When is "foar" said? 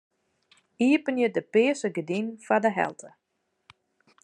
2.45-2.61